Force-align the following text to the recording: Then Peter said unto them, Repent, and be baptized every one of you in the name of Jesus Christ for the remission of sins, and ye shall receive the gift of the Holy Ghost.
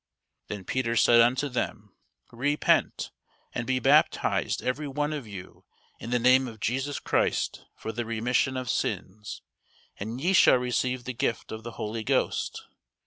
Then 0.47 0.65
Peter 0.65 0.95
said 0.95 1.21
unto 1.21 1.47
them, 1.47 1.93
Repent, 2.31 3.11
and 3.53 3.67
be 3.67 3.77
baptized 3.77 4.63
every 4.63 4.87
one 4.87 5.13
of 5.13 5.27
you 5.27 5.63
in 5.99 6.09
the 6.09 6.17
name 6.17 6.47
of 6.47 6.59
Jesus 6.59 6.97
Christ 6.99 7.65
for 7.75 7.91
the 7.91 8.03
remission 8.03 8.57
of 8.57 8.67
sins, 8.67 9.43
and 9.97 10.19
ye 10.19 10.33
shall 10.33 10.57
receive 10.57 11.03
the 11.03 11.13
gift 11.13 11.51
of 11.51 11.61
the 11.61 11.73
Holy 11.73 12.03
Ghost. 12.03 12.63